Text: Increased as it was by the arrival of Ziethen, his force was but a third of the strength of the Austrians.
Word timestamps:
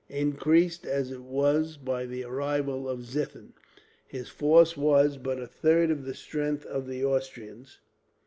Increased 0.09 0.87
as 0.87 1.11
it 1.11 1.21
was 1.21 1.77
by 1.77 2.07
the 2.07 2.23
arrival 2.23 2.89
of 2.89 3.01
Ziethen, 3.03 3.53
his 4.07 4.29
force 4.29 4.75
was 4.75 5.19
but 5.19 5.37
a 5.39 5.45
third 5.45 5.91
of 5.91 6.05
the 6.05 6.15
strength 6.15 6.65
of 6.65 6.87
the 6.87 7.05
Austrians. 7.05 7.77